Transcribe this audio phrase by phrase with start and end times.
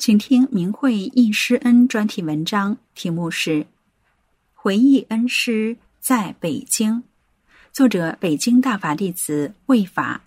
[0.00, 3.50] 请听明慧忆师恩专题文章，题目是
[4.54, 6.94] 《回忆恩师在北京》，
[7.70, 10.22] 作者北京大法弟子魏法。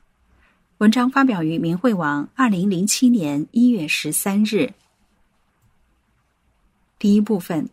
[0.78, 4.75] 文章发表于明慧网，二零零七年一月十三日。
[7.00, 7.67] 第一部分：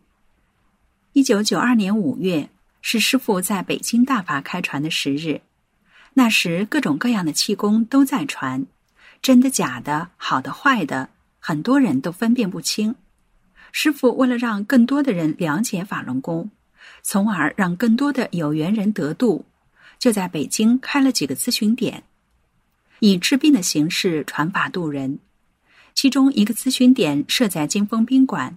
[1.12, 2.48] 一九九二年五月
[2.80, 5.42] 是师傅在北京大法开传的时日，
[6.14, 8.64] 那时各种各样的气功都在传，
[9.20, 11.10] 真的假的，好的坏的。
[11.40, 12.94] 很多人都分辨不清，
[13.72, 16.50] 师傅为了让更多的人了解法轮功，
[17.02, 19.44] 从而让更多的有缘人得度，
[19.98, 22.04] 就在北京开了几个咨询点，
[23.00, 25.18] 以治病的形式传法度人。
[25.94, 28.56] 其中一个咨询点设在金峰宾馆。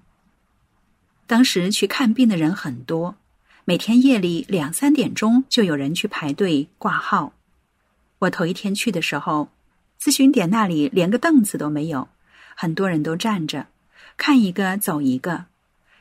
[1.25, 3.15] 当时去看病的人很多，
[3.65, 7.33] 每天夜里两三点钟就有人去排队挂号。
[8.19, 9.49] 我头一天去的时候，
[9.99, 12.07] 咨询点那里连个凳子都没有。
[12.55, 13.67] 很多人都站着，
[14.17, 15.45] 看一个走一个。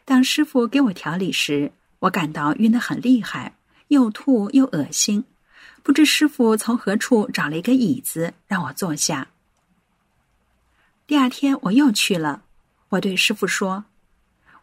[0.05, 3.55] 当师傅给我调理时，我感到晕得很厉害，
[3.89, 5.25] 又吐又恶心。
[5.83, 9.29] 不知师傅从何处找了一个椅子让我坐下。
[11.07, 12.43] 第二天我又去了，
[12.91, 13.85] 我对师傅说：“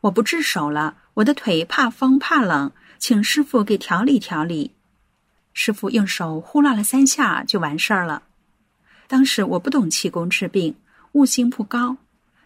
[0.02, 4.76] 我不治手了，我的腿怕风怕冷，请师傅给调理调理。”
[5.54, 8.24] 师傅用手呼啦了三下就完事儿了。
[9.08, 10.76] 当时我不懂气功治病。
[11.14, 11.98] 悟性不高，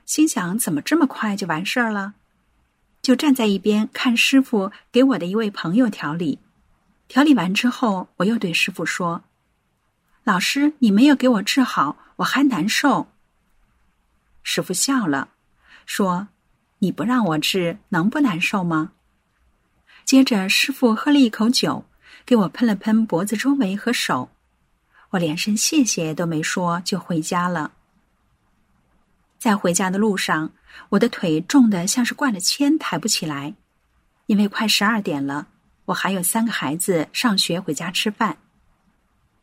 [0.06, 2.14] 心想怎么这么快就完事儿了？
[3.02, 6.40] 就站在一边看师傅给我的一位朋友调理。
[7.10, 9.24] 调理完之后，我又对师傅说
[10.24, 13.08] ：“老师，你没有给我治好，我还难受。”
[14.42, 15.28] 师傅笑了，
[15.86, 16.30] 说
[16.80, 18.94] ：“你不让我治，能不难受吗？”
[20.06, 21.86] 接着，师傅喝了一口酒，
[22.26, 24.30] 给我喷了喷脖子周围和手。
[25.12, 27.74] 我连声谢谢都没说，就回家了。
[29.44, 30.54] 在回家的路上，
[30.88, 33.56] 我的腿重的像是灌了铅，抬不起来。
[34.28, 35.48] 因为快十二点了，
[35.84, 38.38] 我还有三个孩子上学回家吃饭。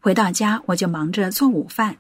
[0.00, 1.98] 回到家，我就忙着做午饭。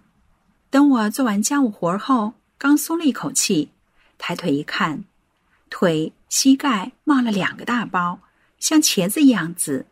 [0.70, 3.70] 等我做完家务活后，刚松了一口气，
[4.16, 5.04] 抬腿一看，
[5.68, 8.20] 腿膝盖冒了两个大包，
[8.58, 9.84] 像茄子一样紫。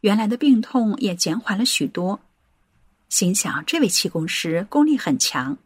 [0.00, 2.20] 原来的病痛也减缓了许多。
[3.10, 5.58] 心想，这位气功师功力很强。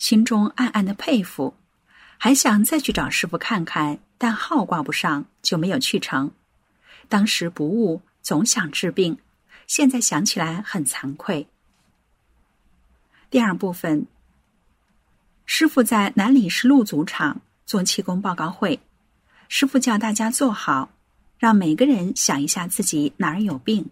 [0.00, 1.54] 心中暗暗的佩服，
[2.16, 6.32] 还想再去找师傅看看，但号挂不上，就没有去成。
[7.08, 9.18] 当时不悟，总想治病，
[9.66, 11.46] 现在想起来很惭愧。
[13.28, 14.06] 第二部分，
[15.44, 18.80] 师傅在南礼士路祖场做气功报告会，
[19.48, 20.90] 师傅叫大家坐好，
[21.38, 23.90] 让每个人想一下自己哪儿有病，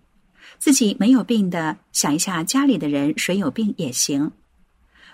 [0.58, 4.32] 自己没有病的，想一下家里的人谁有病也行。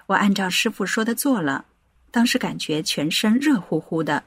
[0.07, 1.65] 我按照师傅说的做了，
[2.11, 4.25] 当时感觉全身热乎乎的，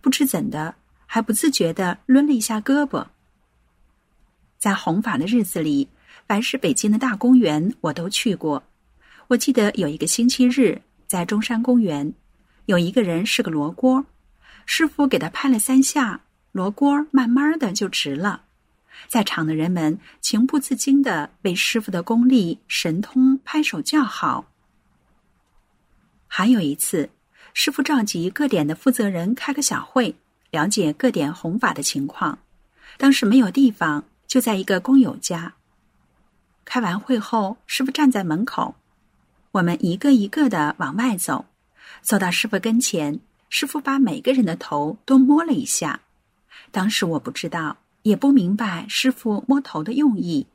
[0.00, 0.74] 不知怎的，
[1.06, 3.06] 还不自觉的抡了一下胳膊。
[4.58, 5.88] 在弘法的日子里，
[6.26, 8.62] 凡是北京的大公园我都去过。
[9.28, 12.12] 我记得有一个星期日，在中山公园，
[12.66, 14.04] 有一个人是个罗锅，
[14.64, 16.20] 师傅给他拍了三下，
[16.52, 18.42] 罗锅慢慢的就直了。
[19.08, 24.46] 在场的人们情不自禁的为师傅的功力神通拍手叫好。
[26.28, 27.10] 还有一次，
[27.54, 30.14] 师傅召集各点的负责人开个小会，
[30.50, 32.38] 了解各点弘法的情况。
[32.96, 35.54] 当时没有地方，就在一个工友家。
[36.64, 38.74] 开完会后，师傅站在门口，
[39.52, 41.46] 我们一个一个的往外走。
[42.02, 46.00] 走到师傅跟前，师傅把每个人的头都摸了一下。
[46.72, 50.46] 当时我不知道，也不明白师傅摸头的用意，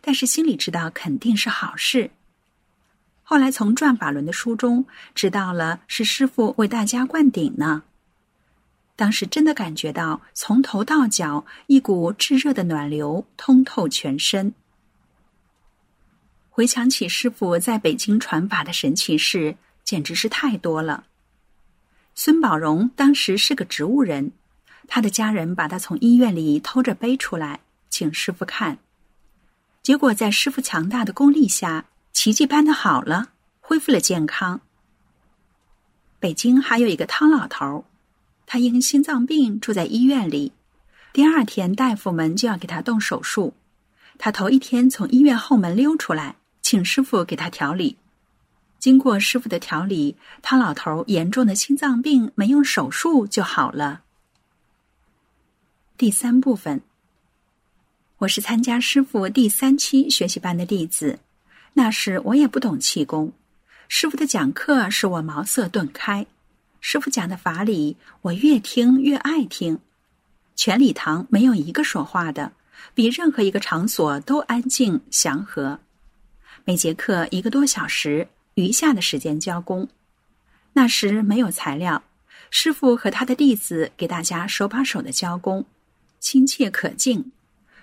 [0.00, 2.10] 但是心里知道肯定是好事。
[3.28, 7.82] 后来从转法轮的书中知道了，是师傅为大家灌顶呢。
[8.94, 14.54] 当时真的感觉到从头到脚一股炙热的暖流通透全身。
[16.48, 21.06] 回想起师傅在北京传法的神奇事，简直是太多了。
[22.14, 24.30] 孙宝荣当时是个植物人，
[24.86, 27.58] 他的家人把他从医院里偷着背出来，
[27.90, 28.78] 请师傅看。
[29.82, 31.86] 结果在师傅强大的功力下。
[32.16, 33.28] 奇迹般的好了，
[33.60, 34.62] 恢复了健康。
[36.18, 37.84] 北京还有一个汤老头，
[38.46, 40.52] 他因心脏病住在医院里，
[41.12, 43.52] 第二天大夫们就要给他动手术，
[44.16, 47.98] 他头一天从医院后门溜出来，请师傅给他调理。
[48.78, 54.00] 经过师傅的调理，汤老头严重的心脏病没用手术就好了。
[55.98, 56.80] 第三部分，
[58.20, 61.18] 我是参加师傅第三期学习班的弟子，
[61.78, 63.34] 那时我也不懂气功，
[63.86, 66.26] 师傅的讲课使我茅塞顿开，
[66.80, 69.78] 师傅讲的法理我越听越爱听，
[70.54, 72.52] 全礼堂没有一个说话的，
[72.94, 75.78] 比任何一个场所都安静祥和，
[76.64, 78.28] 每节课一个多小时。
[78.54, 79.86] 余下的时间教功，
[80.72, 82.02] 那时没有材料，
[82.50, 85.66] 师傅和他的弟子给大家手把手的教功，
[86.20, 87.32] 亲切可敬。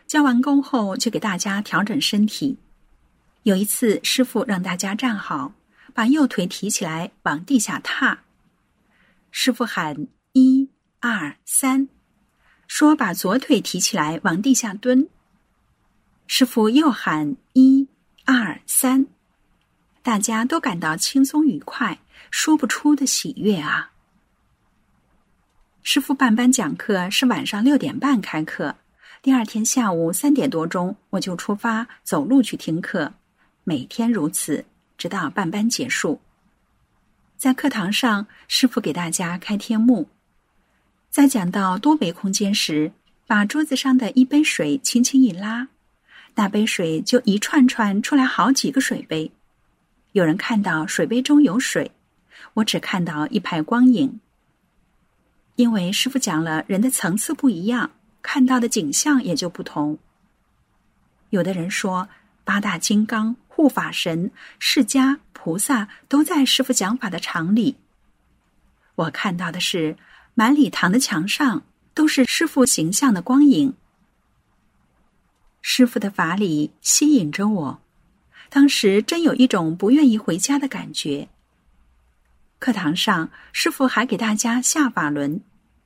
[0.07, 2.57] 教完功后，就给大家调整身体。
[3.43, 5.53] 有一次，师傅让大家站好，
[5.93, 8.19] 把右腿提起来往地下踏。
[9.31, 10.69] 师傅喊一
[11.01, 11.89] 二三，
[12.67, 15.09] 说把左腿提起来往地下蹲。
[16.25, 17.89] 师傅又喊一
[18.23, 19.07] 二三。
[20.01, 21.99] 大家都感到轻松愉快，
[22.31, 23.91] 说不出的喜悦啊！
[25.81, 28.77] 师傅办班讲课是晚上六点半开课，
[29.21, 33.13] 第二天下午三点多钟我就出发走路去听课，
[33.65, 34.65] 每天如此，
[34.97, 36.19] 直到半班结束。
[37.37, 40.09] 在课堂上，师傅给大家开天幕，
[41.09, 42.91] 在讲到多维空间时，
[43.25, 45.69] 把桌子上的一杯水轻轻一拉，
[46.35, 49.31] 那杯水就一串串出来好几个水杯。
[50.11, 51.91] 有人看到水杯中有水，
[52.55, 54.19] 我只看到一排光影。
[55.55, 59.97] 因为师傅讲了，人的层次不一样，看到的景象也就不同。
[61.29, 62.09] 有的人说，
[62.43, 67.75] 八大金刚、护法神、释迦菩萨都在师傅讲法的场里。
[68.95, 69.95] 我看到的是，
[70.33, 71.61] 满礼堂的墙上
[71.93, 73.75] 都是师傅形象的光影。
[75.61, 77.81] 师傅的法理吸引着我。
[78.49, 81.29] 当时真有一种不愿意回家的感觉。
[82.57, 85.41] 课堂上，师傅还给大家下法轮，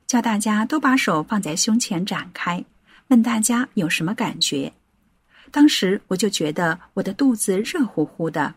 [0.06, 2.64] 叫大家都把手放在胸前展开，
[3.08, 4.72] 问大家有什么感觉。
[5.50, 8.54] 当时我就觉得我的肚子热乎乎的。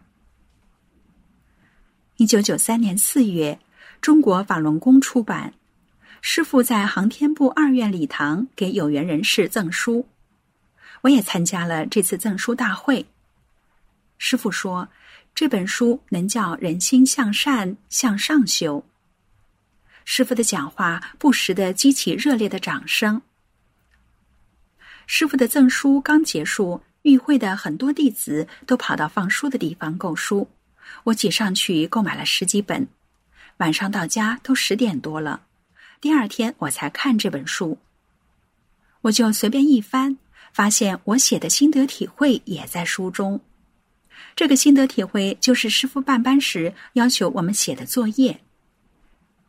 [2.18, 3.60] 一九九三年四月，
[4.00, 5.54] 中国法轮功出版，
[6.22, 10.08] 师傅在航天部二院礼堂给有缘人士赠书，
[11.02, 13.06] 我也参加了这次赠书大会。
[14.20, 14.88] 师傅说
[15.34, 18.86] ：“这本书能叫人心向善、向上修。”
[20.06, 23.22] 师傅的讲话不时的激起热烈的掌声。
[25.14, 30.50] 师傅的赠书刚结束，与会的很多弟子都跑到放书的地方购书，
[31.04, 32.88] 我挤上去购买了十几本。
[33.58, 35.42] 晚上到家都十点多了，
[36.00, 37.78] 第二天我才看这本书。
[39.02, 40.18] 我就随便一翻，
[40.54, 43.42] 发现我写的心得体会也在书中。
[44.34, 48.40] 这个心得体会就是师傅办班时要求我们写的作业。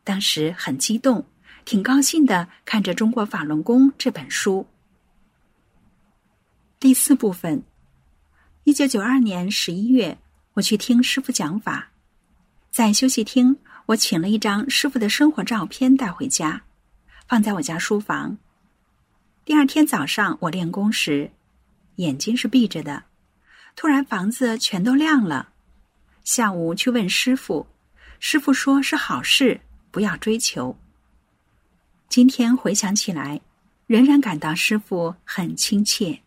[0.03, 1.25] 当时很激动，
[1.63, 4.67] 挺高兴的，看着《中国法轮功》这本书。
[6.83, 7.63] 第四部分，
[8.65, 10.17] 一九九二年十一月，
[10.55, 11.93] 我去听师傅讲法，
[12.71, 16.63] 在休息厅，我请了一张师傅的生活照片带回家，
[17.25, 18.37] 放在我家书房。
[19.45, 21.31] 第二天早上，我练功时，
[21.95, 23.05] 眼睛是闭着的。
[23.77, 25.53] 突然，房子全都亮了。
[26.25, 27.65] 下午去问师傅，
[28.19, 30.77] 师傅说是好事，不要追求。
[32.09, 33.39] 今天回想起来，
[33.87, 36.22] 仍然感到师傅很亲切。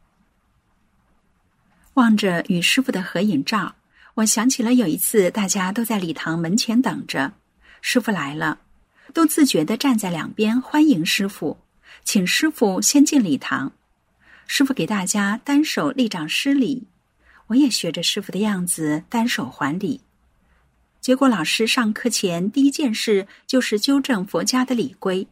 [1.96, 3.74] 望着与师傅的合影照，
[4.14, 7.32] 我想起了有一次，大家都在礼堂门前等着，
[7.80, 8.58] 师傅来了，
[9.14, 11.56] 都自觉的站在两边欢迎师傅，
[12.04, 13.72] 请师傅先进礼堂。
[14.46, 16.86] 师傅给大家单手立掌施礼。
[17.46, 20.02] 我也学着师傅的样子单手还礼，
[21.00, 25.26] 结果老师上课前第一件事就是纠正佛家的礼规。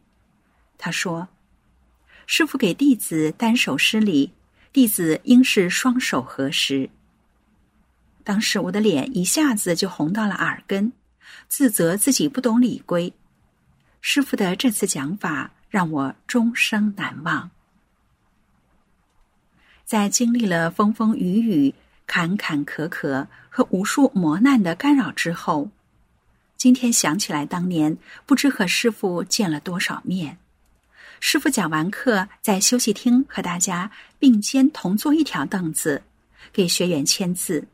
[0.79, 1.27] 他说
[2.25, 4.31] ：“师傅给弟子单手施礼，
[4.75, 6.89] 弟子应是双手合十。”
[8.25, 10.91] 当时我的脸一下子就红到了耳根，
[11.47, 13.13] 自责自己不懂礼规。
[14.01, 17.49] 师傅的这次讲法让我终生难忘。
[19.85, 21.73] 在经历了风风雨雨。
[22.07, 25.71] 坎坎坷坷和无数磨难的干扰之后，
[26.55, 30.37] 今天想起来，当年不知和师傅见了多少面。
[31.27, 33.89] 师傅讲完课，在休息厅和大家
[34.19, 36.03] 并肩同坐一条凳子，
[36.53, 37.67] 给学员签字。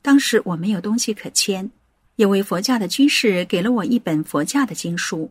[0.00, 1.70] 当时我没有东西可签，
[2.16, 5.30] 有位佛教的居士给了我一本佛教的经书，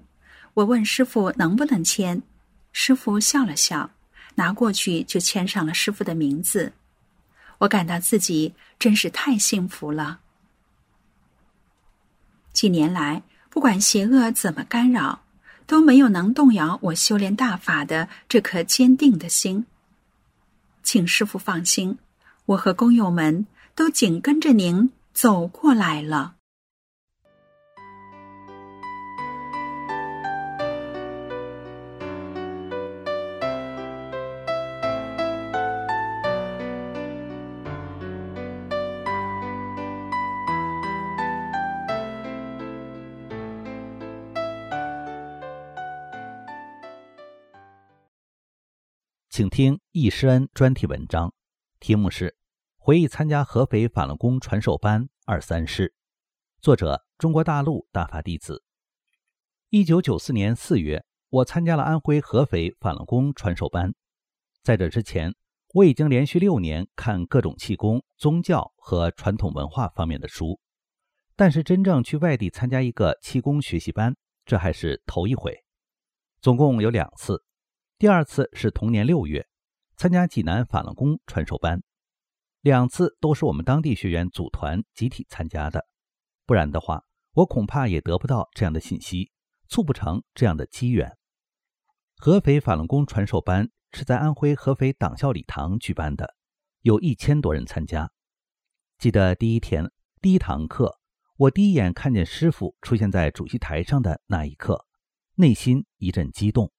[0.54, 2.22] 我问师傅能不能签，
[2.74, 3.90] 师傅笑了笑，
[4.36, 6.72] 拿过去就签上了师傅的名字。
[7.58, 10.20] 我感到自己真是太幸福了。
[12.54, 15.24] 几年来，不管邪恶怎么干扰，
[15.72, 19.66] 都没有能动摇我修炼大法的这颗坚定的心。
[20.84, 21.98] 请师傅放心，
[22.48, 23.48] 我和工友们。
[23.74, 26.36] 都紧跟着您走过来了。
[49.32, 51.34] 请听易师恩专题文章，
[51.80, 52.36] 题目是。
[52.76, 55.94] 回忆参加合肥法轮功传授班二三事，
[56.60, 58.62] 作者中国大陆大法弟子。
[59.70, 63.94] 一九九四年四月，我参加了安徽合肥法轮功传授班。
[64.64, 65.34] 在这之前，
[65.76, 70.60] 我已经连续六年看各种气功、宗教和传统文化方面的书，
[71.38, 75.58] 但是真正去外地参加一个气功学习班，这还是头一回。
[76.42, 77.42] 总共有两次，
[78.02, 79.48] 第二次是同年六月，
[79.96, 81.84] 参加济南法轮功传授班。
[82.62, 85.86] 两次都是我们当地学员组团集体参加的，
[86.48, 87.04] 不然的话，
[87.34, 89.32] 我恐怕也得不到这样的信息，
[89.68, 91.16] 促不成这样的机缘。
[92.18, 96.34] 合肥法轮功传授班是在安徽合肥党校礼堂举办的，
[96.82, 98.10] 有一千多人参加。
[98.98, 100.98] 记得第一天第一堂课，
[101.38, 104.88] 我第一眼看见师傅出现在主席台上的那一刻，
[105.36, 106.74] 内心一阵激动。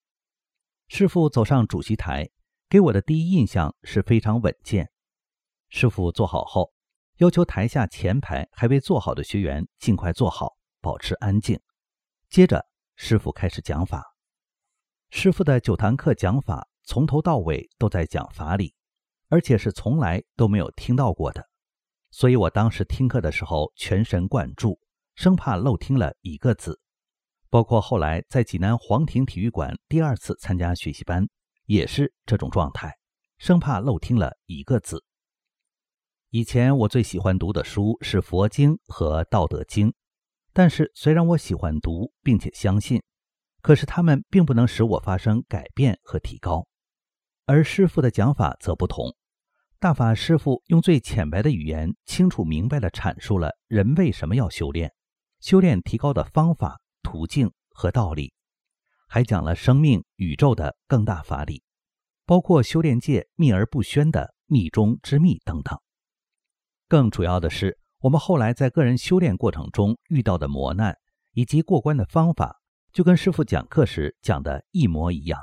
[0.94, 2.28] 师傅走上主席台，
[2.68, 4.90] 给我的第一印象是非常稳健。
[5.70, 6.70] 师傅坐好后，
[7.16, 11.58] 要求台下前排还未坐好的学员尽快坐好，保持安静。
[12.28, 14.04] 接着，师傅开始讲法。
[15.08, 18.74] 师傅的九堂课讲法从头到尾都在讲法理，
[19.30, 21.48] 而且是从来都没有听到过的。
[22.10, 24.78] 所以我当时听课的时候全神贯注，
[25.14, 26.78] 生怕漏听了一个字。
[27.52, 31.28] 包括后来在济南皇庭体育馆第二次参加学习班，
[31.66, 32.96] 也是这种状态，
[33.36, 35.04] 生怕漏听了一个字。
[36.30, 39.92] 以前我最喜欢读的书是佛经和道德经，
[40.54, 43.02] 但是虽然我喜欢读并且相信，
[43.60, 46.66] 可是他们并不能使我发生改变和提高。
[47.44, 49.14] 而师傅的讲法则不同，
[49.78, 54.94] 大法师傅用最浅白的语言，清楚明白地阐述了人为什么要修炼、
[55.38, 56.80] 修炼提高的方法、
[57.12, 58.32] 途径和道理，
[59.06, 61.62] 还讲了生命、宇宙的更大法理，
[62.24, 65.78] 包括修炼界秘而不宣的秘中之秘等等。
[66.88, 70.96] 更主要的是，我们后来在个人修炼过程中遇到的磨难
[71.32, 72.62] 以及过关的方法，
[72.94, 75.38] 就跟师傅讲课时讲的一模一样。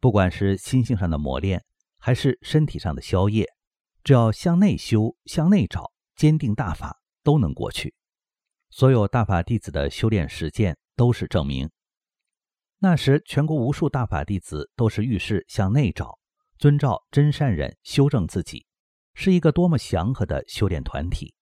[0.00, 1.64] 不管是心性上的磨练，
[1.98, 3.48] 还是身体上的消业，
[4.02, 7.94] 只要向内修、向内找，坚定大法，都能过去。
[8.76, 11.70] 所有大法弟子的修炼实践都是证明。
[12.78, 16.18] 那时，全国无数大法弟子都是遇事向内找，
[16.58, 18.66] 遵照真善忍修正自己。
[19.14, 21.36] 是一个多么祥和的修炼团体，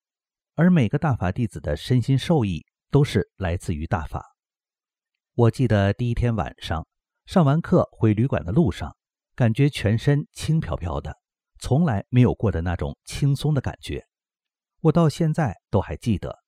[0.57, 4.23] 而每个大法弟子的身心受益都是来自于大法。
[5.33, 6.87] 我记得第一天晚上
[7.25, 8.95] 上完课回旅馆的路上，
[9.35, 11.17] 感觉全身轻飘飘的，
[11.59, 14.05] 从来没有过的那种轻松的感觉，
[14.83, 16.42] 我到现在都还记得。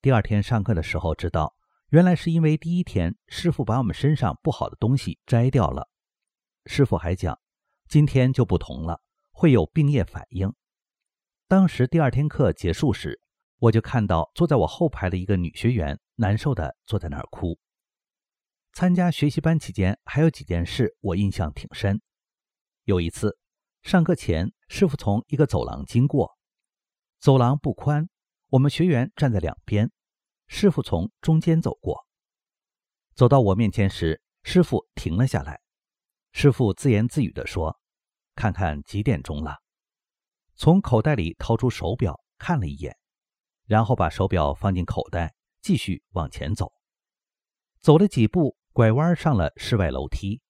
[0.00, 1.56] 第二天上课的时候，知道
[1.88, 5.88] 原来是因为第一天师傅把我们身上不好的东西摘掉了。
[6.66, 7.40] 师傅还讲，
[7.88, 9.02] 今天就不同了。
[9.32, 10.52] 会有病液反应。
[11.48, 13.20] 当时第二天课结束时，
[13.58, 17.58] 我就看到坐在我后排的一个女学员难受的坐在那儿哭。
[18.72, 22.00] 参加学习班期间，还有几件事我印象挺深。
[22.84, 23.36] 有一次
[23.82, 26.36] 上课前，师傅从一个走廊经过，
[27.18, 28.08] 走廊不宽，
[28.48, 29.90] 我们学员站在两边，
[30.46, 32.06] 师傅从中间走过，
[33.14, 35.60] 走到我面前时，师傅停了下来。
[36.32, 37.78] 师傅自言自语地说。
[38.34, 39.56] 看看几点钟了，
[40.54, 42.96] 从口袋里掏出手表看了一眼，
[43.66, 46.72] 然后把手表放进口袋，继续往前走。
[47.80, 50.40] 走了几步，拐弯上了室外楼梯，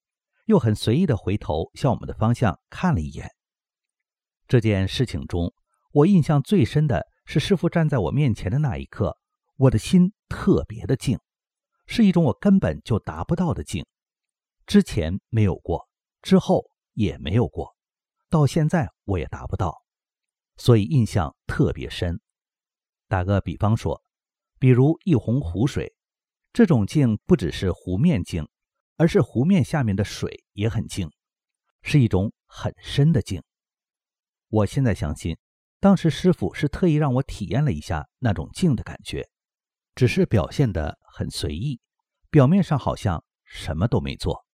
[0.44, 3.30] 又很随意的回头向我们的方向看了一眼。
[4.46, 5.54] 这件事情中，
[5.92, 9.18] 我印象最深的是师傅站在我面前的那一刻，
[9.56, 11.20] 我的心特别的静，
[11.84, 13.84] 是一种我根本就达不到的静，
[14.64, 15.90] 之前没有过，
[16.22, 17.76] 之后也没有过。
[18.30, 19.82] 到现在我也达不到，
[20.56, 22.18] 所以印象特别深。
[23.08, 24.02] 打个比方说，
[24.58, 25.94] 比如一泓湖水，
[26.54, 28.48] 这种静不只是湖面静，
[28.96, 31.10] 而是湖面下面的水也很静，
[31.82, 33.42] 是一种很深的静。
[34.48, 35.36] 我现在相信，
[35.80, 39.28] 当时师傅是特意让我体验了一下那种静的感觉，
[39.94, 41.80] 只是表现得很随意，
[42.30, 44.44] 表面上好像什么都没做。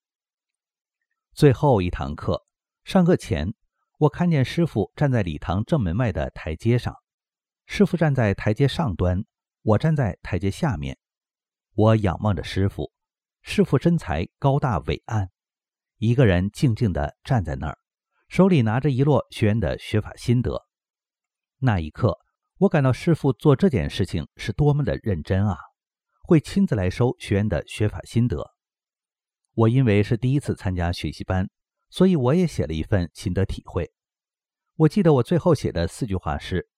[1.32, 2.44] 最后一堂课
[2.84, 3.54] 上课前，
[3.98, 6.94] 我看见师傅站在礼堂正门外的台阶上。
[7.66, 9.24] 师傅站在台阶上端，
[9.62, 10.98] 我站在台阶下面。
[11.72, 12.92] 我仰望着师傅，
[13.40, 15.30] 师傅身材高大伟岸，
[15.96, 17.78] 一个人静静地站在那儿，
[18.28, 20.66] 手里拿着一摞学员的学法心得。
[21.58, 22.18] 那一刻，
[22.58, 25.56] 我感到师傅做这件事情是多么的认真啊！
[26.22, 28.54] 会亲自来收学员的学法心得。
[29.54, 31.48] 我因为是第一次参加学习班，
[31.90, 33.92] 所以我也写了一份心得体会。
[34.76, 36.68] 我记得我最后写的四句话是。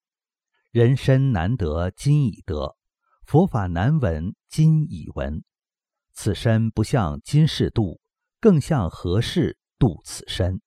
[0.71, 2.77] 人身难得今已得，
[3.25, 5.43] 佛法难闻今已闻。
[6.13, 7.99] 此身不向今世度，
[8.39, 10.61] 更向何世度此身？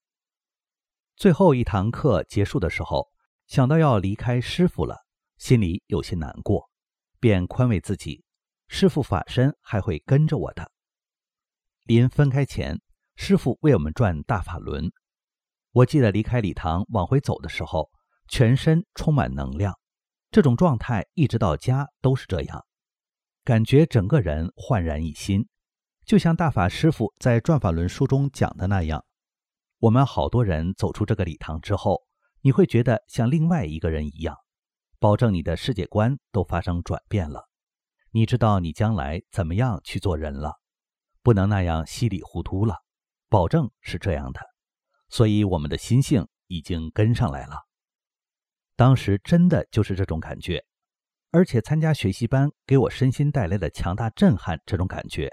[1.17, 3.11] 最后一堂课结束的时候，
[3.51, 5.05] 想到要离开师傅了，
[5.37, 6.71] 心里有些难过，
[7.19, 8.23] 便宽慰自己：
[8.69, 10.71] 师傅法身还会跟着我的。
[11.83, 12.81] 临分开前，
[13.17, 14.93] 师傅为我们转大法轮。
[15.73, 17.91] 我记得离开礼堂往回走的时候，
[18.29, 19.77] 全身充满能量。
[20.31, 22.65] 这种状态一直到家都是这样，
[23.43, 25.45] 感觉整个人焕然一新，
[26.05, 29.05] 就像大法师傅在《转法轮》书中讲的那样。
[29.81, 32.05] 我们好多人走出这个礼堂之后，
[32.43, 34.37] 你会觉得像另外一个人一样，
[34.99, 37.49] 保证你的世界观都发生转变了。
[38.13, 40.55] 你知道你将来怎么样去做人了，
[41.23, 42.77] 不能那样稀里糊涂了，
[43.29, 44.41] 保证是这样的。
[45.09, 47.67] 所以我们的心性已经跟上来了。
[48.75, 50.65] 当时真的就是这种感觉，
[51.31, 55.31] 而且参加学习班给我身心带来的强大震撼，这种感觉，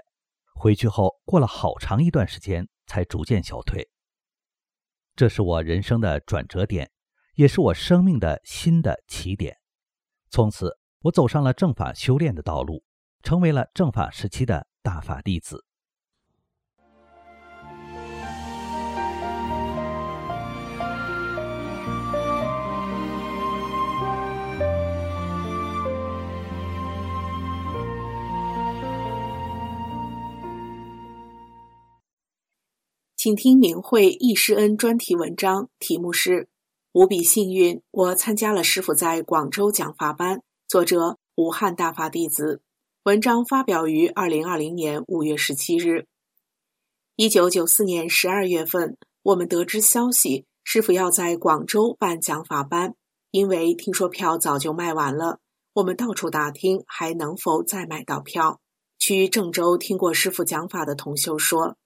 [0.54, 3.88] 回去后过了好长一段时间才逐渐消退。
[5.16, 6.90] 这是我人生的转折点，
[7.38, 9.58] 也是我生命的新的起点。
[10.28, 12.82] 从此，我走上了正法修炼的道路，
[13.22, 15.64] 成为了正法时期的大法弟子。
[33.16, 36.30] 请听明慧易师恩专题文章，题目是
[36.98, 42.60] 《无比幸运，我参加了师傅在广州讲法班》，作者武汉大法弟子。
[43.04, 46.06] 文章发表于二零二零年五月十七日。
[47.14, 52.96] 一九九四年十二月份，我们得知消息，师傅要在广州办讲法班。
[53.30, 55.38] 因为听说票早就卖完了，
[55.74, 58.58] 我们到处打听还能否再买到票。
[58.98, 61.76] 去郑州听过师傅讲法的同修说。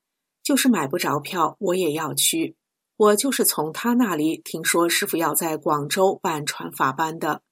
[0.43, 2.57] 就是买不着票，我也要去。
[3.03, 7.43] 我就是从他那里听说师傅要在广州办传法班的，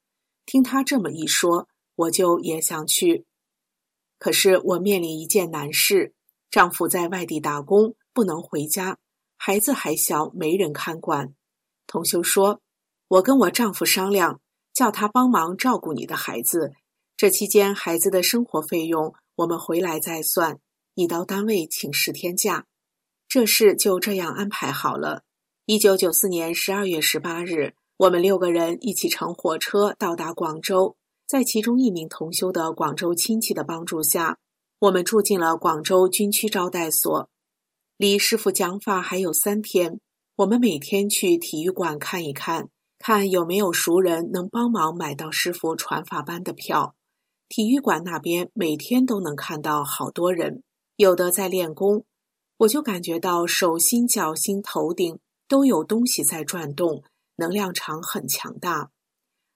[0.47, 3.27] 听他这么一说，我就也想去。
[4.17, 6.15] 可是我面临一件难事：
[6.53, 8.99] 丈夫在外地打工，不能回家，
[9.37, 11.35] 孩子还小，没人看管。
[11.89, 12.61] 同修说
[13.09, 14.41] ：“我跟我丈夫商量，
[14.73, 16.75] 叫他帮忙照顾你的孩子，
[17.17, 20.61] 这期间孩子的生活费用我们回来再算。
[20.95, 22.67] 你到单位请十天假。”
[23.27, 25.25] 这事就这样安排好了。
[25.71, 30.97] 一九九四年十二月十八日，我们六个人一起乘火车到达广州，
[31.29, 34.39] 在其中一名同修的广州亲戚的帮助下，
[34.81, 37.31] 我们住进了广州军区招待所。
[37.97, 40.01] 离师傅讲法还有三天，
[40.39, 46.97] 我们每天去体育馆看一看，看有没有熟人能帮忙买到师傅传法班的票。
[47.49, 50.65] 体育馆那边每天都能看到好多人，
[50.97, 52.05] 有的在练功。
[52.57, 57.03] 我就感觉到手心、脚心、头顶都有东西在转动，
[57.35, 58.93] 能量场很强大。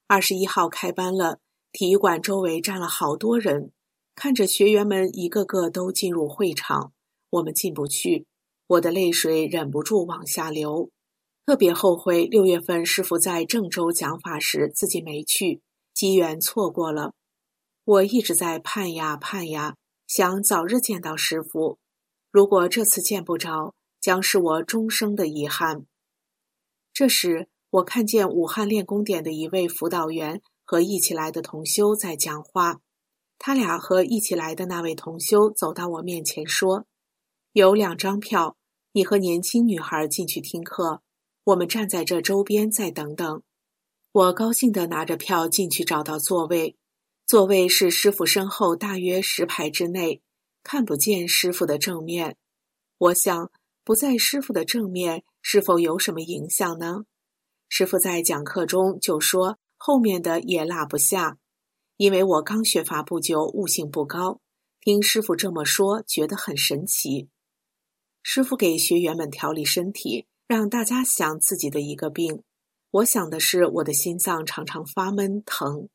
[0.08, 1.38] 二十一号开班了，
[1.70, 3.70] 体育馆周围站了好多人，
[4.16, 6.92] 看着学员们一个个都进入会场，
[7.30, 8.26] 我们进不去，
[8.66, 10.90] 我的泪水忍不住往下流。
[11.46, 15.62] 特别后悔六月份师傅在郑州讲法时自己没去，
[15.94, 17.12] 机缘错过了。
[17.84, 19.76] 我一直在盼呀盼呀，
[20.08, 21.78] 想早日见到师傅。
[22.32, 25.86] 如果这次见不着，将是我终生的遗憾。
[26.92, 32.82] 这时，我看见武汉练功点的一位辅导员和一起来的同修在讲话。
[33.38, 36.84] 他俩和一起来的那位同修走到我面前说
[37.52, 38.58] ：“有两张票，
[38.92, 41.00] 你和年轻女孩进去听课，
[41.44, 43.42] 我们站在这周边再等等。”
[44.12, 46.76] 我高兴地拿着票进去找到座位，
[47.24, 50.20] 座位是师傅身后大约十排之内，
[50.62, 52.36] 看不见师傅的正面。
[52.98, 53.50] 我想，
[53.84, 57.04] 不在师傅的正面，是否有什么影响呢？
[57.68, 61.36] 师傅在讲课中就说，后面的也落不下。
[61.98, 64.40] 因为我刚学法不久，悟性不高，
[64.80, 67.28] 听师傅这么说，觉得很神奇。
[68.22, 72.42] 师傅给学员们调理身体，让大家想自己的一个病。
[72.90, 75.90] 我想的是，我的心脏常常发闷疼。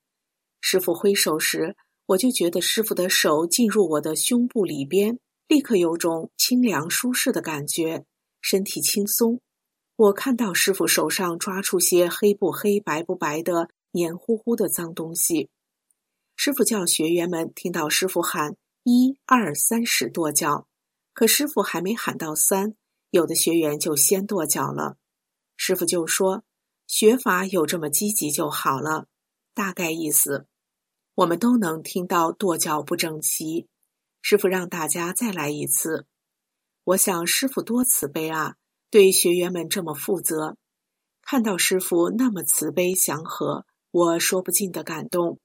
[0.62, 1.76] 师傅挥手时，
[2.06, 5.18] 我就觉得师傅的手进入我的胸部里边，
[5.50, 8.06] 立刻有种清凉舒适的感觉，
[8.40, 9.42] 身体轻松。
[9.96, 15.50] 我看到师傅手上抓出些黑不黑、白不白的黏糊糊的脏东西。
[16.36, 20.68] 师傅叫学员们听到师傅喊“一二三”十跺脚，
[21.14, 22.76] 可师傅还没喊到三，
[23.10, 24.98] 有的学员就先跺脚了。
[25.58, 26.44] 师傅就说
[26.86, 29.08] ：“学法有这么积极就好了。”
[29.56, 30.46] 大概意思，
[31.16, 33.68] 我们都能听到跺脚不整齐。
[34.22, 36.06] 师傅让大家再来一次。
[36.84, 38.56] 我想师傅多慈悲啊，
[38.90, 40.58] 对学员们这么负责。
[41.22, 45.40] 看到师傅那么慈悲祥和，我说不尽的感动。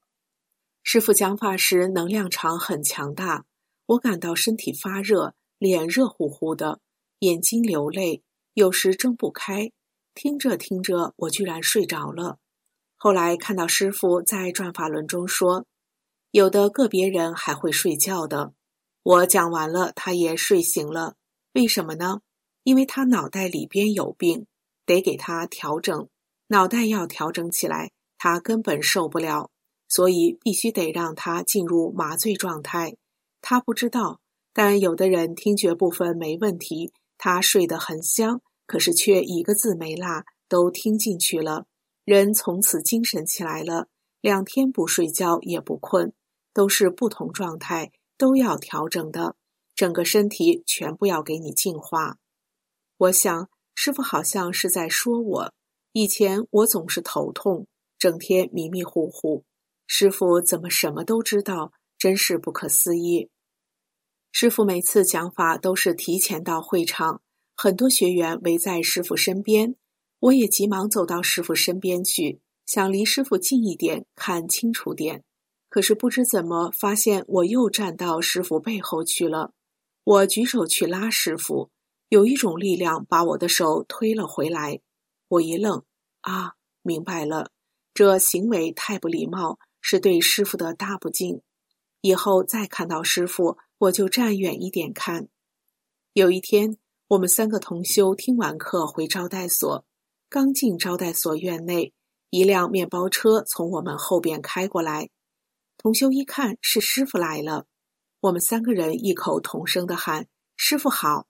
[0.83, 3.45] 师傅讲法时能量场很强大，
[3.87, 6.81] 我感到身体发热，脸热乎乎的，
[7.21, 8.23] 眼睛流泪，
[8.55, 9.71] 有时睁不开。
[10.15, 12.39] 听着听着，我居然睡着了。
[12.97, 15.67] 后来看到师傅在转法轮中说，
[16.31, 18.55] 有的个别人还会睡觉的。
[19.05, 21.15] 我讲完了，他也睡醒了。
[21.53, 22.23] 为什么呢？
[22.63, 24.47] 因为他脑袋里边有病，
[24.85, 26.09] 得给他调整。
[26.49, 29.51] 脑袋要调整起来，他根本受不了。
[29.87, 32.97] 所以必须得让他进入麻醉状态。
[33.43, 34.21] 他不知道，
[34.55, 41.67] 但有的人听觉部分没问题，他睡得很香，可是却一个字没落，都听进去了。
[42.07, 43.89] 人从此精神起来了，
[44.23, 46.15] 两天不睡觉也不困，
[46.55, 49.37] 都是不同状态，都要调整的，
[49.75, 52.19] 整个身体全部要给你净化。
[52.97, 55.53] 我想，师傅好像是在说我，
[55.93, 57.67] 以前我总是头痛，
[57.99, 59.45] 整天迷迷糊糊。
[59.87, 61.73] 师傅怎么什么都知道？
[61.97, 63.31] 真是不可思议！
[64.31, 67.23] 师傅每次讲法都是提前到会场，
[67.57, 69.75] 很多学员围在师傅身边，
[70.19, 75.25] 我也急忙走到师傅身边去，想离师傅近一点，看清楚点。
[75.75, 79.51] 可是不知怎么，发现我又站到师傅背后去了。
[80.05, 81.69] 我举手去拉师傅，
[82.09, 84.79] 有一种力量把我的手推了回来。
[85.27, 85.83] 我一愣，
[86.21, 87.51] 啊，明白了，
[87.93, 89.59] 这行为太不礼貌。
[89.81, 91.43] 是对师傅的大不敬，
[92.03, 95.27] 以后再看到师傅，我就站远一点看。
[96.13, 96.77] 有一天，
[97.09, 99.85] 我们三个同修听完课回招待所，
[100.29, 101.93] 刚进招待所院内，
[102.31, 105.09] 一辆面包车从我们后边开过来。
[105.77, 107.67] 同修一看是师傅来了，
[108.21, 111.27] 我们三个人异口同声的喊：“师傅好！”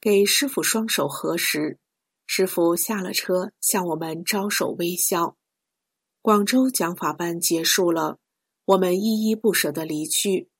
[0.00, 1.78] 给师傅双手合十。
[2.26, 5.36] 师傅下了车，向我们招手微笑。
[6.20, 8.18] 广州讲法班结束了，
[8.66, 10.50] 我们依依不舍地离去。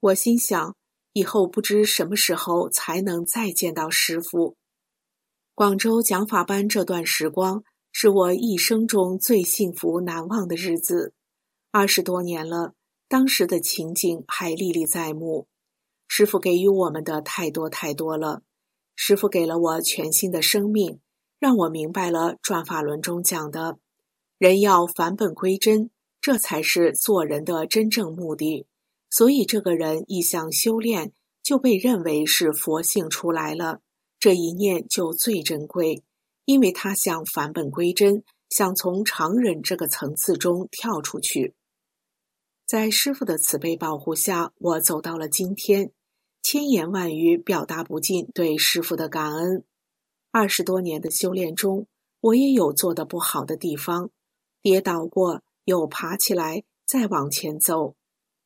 [0.00, 0.76] 我心想，
[1.12, 4.56] 以后不知什么时候才能再见到师傅。
[5.54, 11.14] 广州讲法班这段时光是我一生中最幸福难忘的日子。
[11.76, 12.72] 二十多年了，
[13.08, 15.48] 当时的情景还历历在目。
[16.06, 18.42] 师傅给予我们的太多太多了，
[18.94, 21.00] 师傅给了我全新的生命，
[21.40, 23.78] 让我明白了转法轮中讲的。
[24.38, 28.68] 人要返本归真，这才是做人的真正目的。
[29.10, 31.10] 所以，这个人一想修炼，
[31.42, 33.80] 就被认为是佛性出来了。
[34.20, 36.04] 这一念就最珍贵，
[36.44, 41.52] 因为他想返本归真，想从常人这个层次中跳出去。
[42.66, 45.92] 在师傅的慈悲保护下，我走到了今天，
[46.42, 49.64] 千言万语表达不尽对师傅的感恩。
[50.30, 51.86] 二十多年的修炼中，
[52.20, 54.10] 我也有做的不好的地方。
[54.62, 57.96] 跌倒过，又爬起来，再往前走。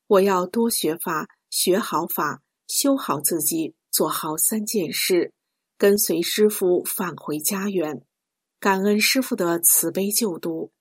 [0.09, 5.33] 我要多学法，学好法，修好自己，做好三件事，
[5.77, 8.03] 跟随师傅返回家园。
[8.59, 10.73] 感恩师傅的慈悲救度。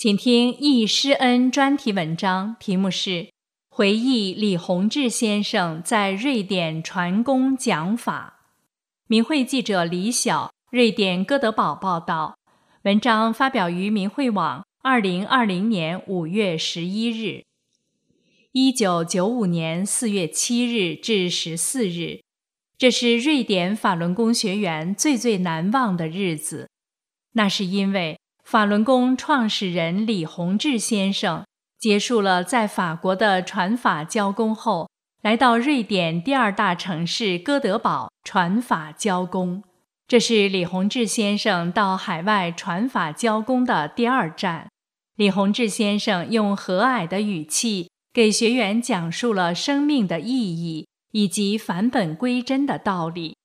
[0.00, 3.10] 请听易师恩专题文章，题目是
[3.68, 8.38] 《回忆李洪志先生在瑞典传功讲法》。
[9.08, 12.38] 明慧记者李晓，瑞典哥德堡报道。
[12.84, 17.42] 文章发表于明慧网，二零二零年五月十一日。
[18.52, 22.22] 一九九五年四月七日至十四日，
[22.78, 26.70] 这是瑞典法轮功学员最最难忘的日子。
[27.32, 28.18] 那是因为。
[28.50, 31.44] 法轮功创始人李洪志先生
[31.78, 34.90] 结束了在法国的传法教功后，
[35.22, 39.62] 来到瑞典第二大城市哥德堡传法教功。
[40.08, 44.68] 这是李洪志先生到海外传法教功的第二站。
[45.14, 53.36] 李洪志先生用和蔼的语气给学员讲述了生命的意义以及返本归真的道理，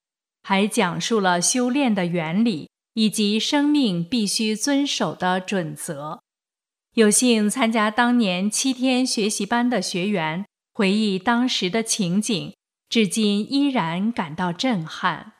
[0.41, 2.67] 还讲述了修炼的原理。
[2.95, 6.21] 以及生命必须遵守的准则。
[6.95, 12.53] 有幸参加当年七天学习班的学员回忆当时的情景，
[12.89, 15.34] 至今依然感到震撼。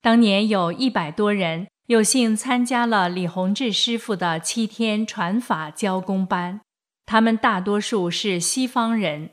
[0.00, 6.60] 当年有一百多人有幸参加了李洪志师傅的七天传法教功班，
[7.06, 9.30] 他们大多数是西方人。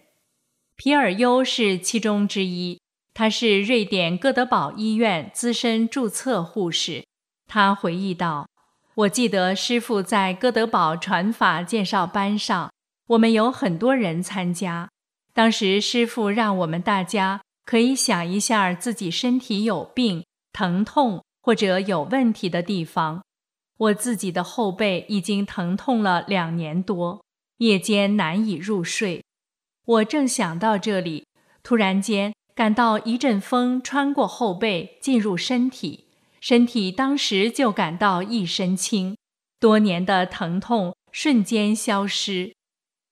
[0.76, 2.79] 皮尔优是其中之一。
[3.19, 7.03] 他是瑞典哥德堡医院资深注册护士。
[7.47, 8.47] 他回忆道
[8.95, 12.71] ：“我记得师傅在哥德堡传法介绍班上，
[13.08, 14.88] 我们有很多人参加。
[15.34, 23.21] 当时师傅让我们大家可以想一下自己身体有病、疼痛或者有问题的地方。
[23.75, 27.21] 我自己的后背已经疼痛了两年多，
[27.58, 29.21] 夜间难以入睡。
[29.86, 31.25] 我正想到这里，
[31.62, 36.04] 突然间。”感到一阵风穿过后背进入身体，
[36.41, 39.15] 身体当时就感到一身轻，
[39.62, 42.54] 多年的疼痛瞬间消失。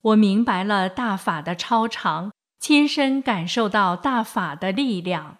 [0.01, 5.37] 我明白了大法的超常，亲身感受到大法的力量。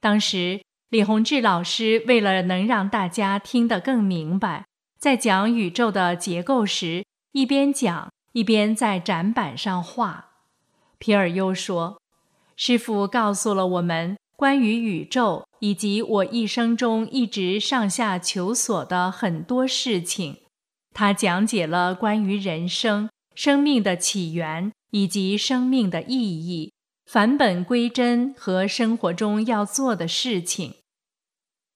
[0.00, 4.66] 当时李洪志老师为了能让大家听得更明白，
[4.98, 10.30] 在讲宇宙的结构时，一边讲一边在展板上画。
[10.98, 12.02] 皮尔优说。
[12.58, 20.38] 师傅告诉了我们关于宇宙以及我一生中一直上下求索的很多事情。
[20.92, 26.72] 他讲解了关于人生、生命的起源以及生命的意义、
[27.06, 30.74] 返本归真和生活中要做的事情。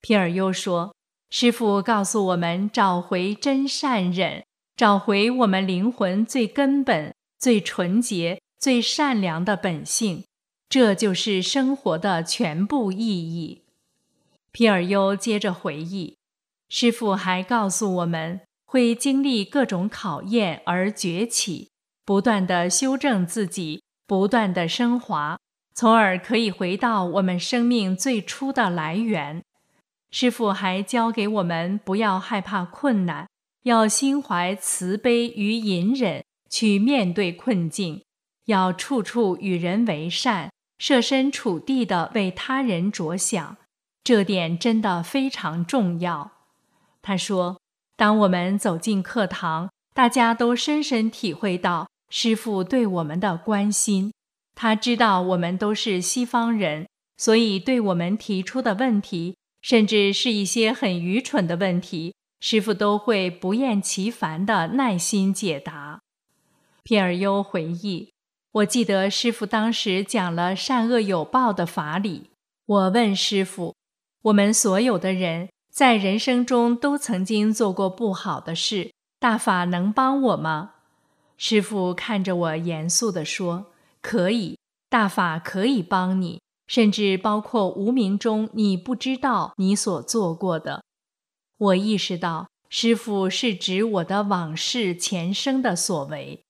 [0.01, 0.93] 皮尔又说，
[1.31, 10.25] 师傅告诉我们找回真善忍，找回我们灵魂最根本、最纯洁、最善良的本性。
[10.73, 13.61] 这就是生活的全部意义。
[14.53, 16.17] 皮尔优接着回忆，
[16.71, 21.69] 师傅还告诉我们会经历各种考验而崛起，
[22.07, 25.39] 不断的修正自己，不断的升华，
[25.75, 29.43] 从而可以回到我们生命最初的来源。
[30.11, 33.29] 师傅还教给我们不要害怕困难，
[33.65, 38.03] 要心怀慈悲与隐忍去面对困境，
[38.47, 40.51] 要处处与人为善。
[40.83, 43.57] 设身处地的为他人着想，
[44.03, 46.33] 这点真的非常重要。
[47.01, 47.61] 他说
[47.97, 54.13] ：“当我们走进课堂，大家都深深体会到师父对我们的关心。
[54.57, 66.01] 他知道我们都是西方人，所以对我们提出的问题，甚至是一些很愚蠢的问题，师父都会不厌其烦的耐心解答。”
[66.83, 68.12] 皮尔优回忆。
[68.53, 72.29] 我记得师傅当时讲了善恶有报的法理。
[72.67, 73.75] 我问师傅
[74.25, 80.75] ：“我们所有的人在人生中都曾经做过不好的事，大法能帮我吗？”
[81.39, 84.59] 师傅看着我严肃地说：“可以，
[84.91, 90.85] 大法可以帮你，甚至包括无名中你不知道你所做过的。”
[91.57, 96.43] 我意识到师傅是指我的往事前生的所为。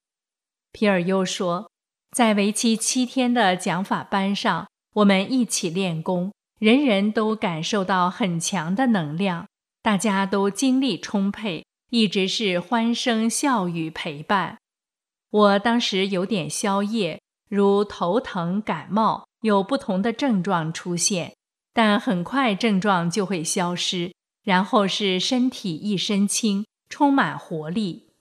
[0.72, 1.70] 皮尔优说。
[2.12, 9.46] 在为期七天的讲法班上，我们一起练功，人人都感受到很强的能量，
[9.82, 14.58] 大家都精力充沛，一直是欢声笑语陪伴。
[15.30, 21.34] 我当时有点宵夜，如头疼、感冒，有不同的症状出现，
[21.72, 24.12] 但很快症状就会消失，
[24.44, 28.11] 然后是身体一身轻，充满活力。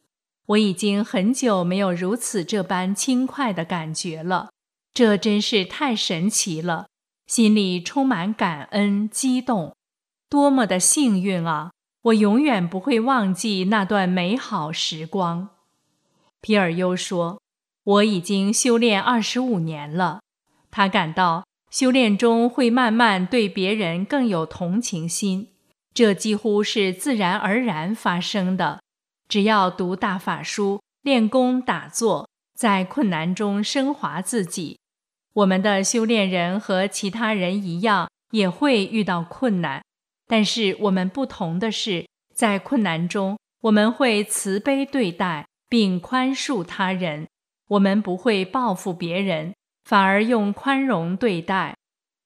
[0.52, 4.50] 我已经很久没有如此这般轻快的感觉了，
[4.94, 6.88] 这真是太神奇了，
[7.28, 9.76] 心里充满感恩激动，
[10.30, 11.72] 多么的幸运啊！
[12.04, 15.50] 我永远不会忘记那段美好时光。
[16.42, 17.40] 皮尔优说
[17.84, 20.22] ：“我已经修炼二十五年了。”
[20.72, 25.50] 他感到修炼中会慢慢对别人更有同情心，
[25.94, 28.82] 这几乎是自然而然发生的。
[29.32, 34.78] 只要读大法书、练功打坐，在困难中升华自己。
[35.32, 39.82] 我们的修炼人和其他人一样，也会遇到困难，
[40.28, 47.30] 但是我们不同的是，在困难中，我们会慈悲对待并宽恕他人，
[47.70, 49.54] 我们不会报复别人。
[49.86, 51.78] 反而用宽容对待，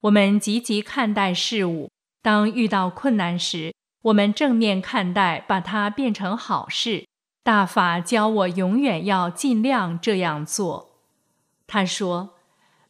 [0.01, 1.91] 我们积极看待事物。
[2.23, 3.71] 当遇到困难时，
[4.05, 7.07] 我们正面看待，把它变成好事。
[7.43, 10.99] 大法教我永远要尽量这样做。
[11.65, 12.35] 他说：“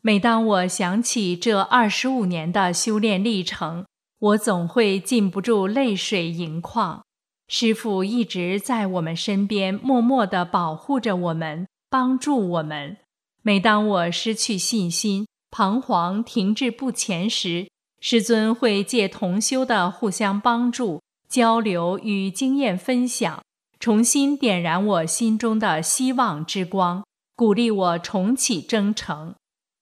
[0.01, 3.86] 每当我想起这二十五年的修炼历程，
[4.19, 7.04] 我总会禁不住泪水盈眶。
[7.47, 12.97] 师父一直在我们身边，默默地保护着我们，帮助我们。”
[13.41, 17.69] 每当我失去信心、彷徨、停滞不前时，
[18.01, 23.42] 师尊会借同修的互相帮助、交流与经验分享，
[23.80, 27.04] 重新点燃我心中的希望之光，
[27.36, 29.36] 鼓励我重启征程。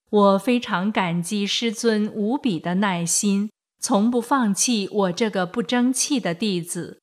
[0.09, 6.99] 我非常感激师尊无比的耐心，从不放弃我这个不争气的弟子。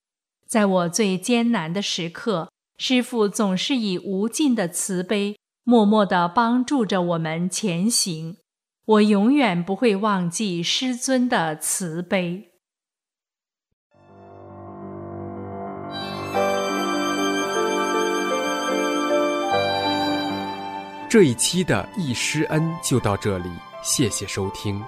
[0.46, 5.37] 在我最艰难的时刻，师父总是以无尽的慈悲。
[5.62, 8.38] 默默地帮助着我们前行，
[8.87, 12.49] 我永远不会忘记师尊的慈悲。
[21.10, 23.50] 这一期的易师恩就到这里，
[23.82, 24.80] 谢谢收听。